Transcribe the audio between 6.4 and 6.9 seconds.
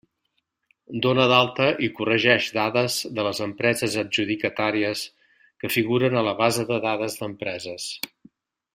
base de